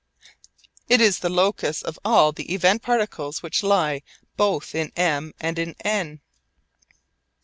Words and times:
It 0.89 0.99
is 0.99 1.19
the 1.19 1.29
locus 1.29 1.83
of 1.83 1.99
all 2.03 2.31
the 2.31 2.51
event 2.55 2.81
particles 2.81 3.43
which 3.43 3.61
lie 3.61 4.01
both 4.35 4.73
in 4.73 4.91
M 4.95 5.31
and 5.39 5.59
in 5.59 5.75
N. 5.81 6.21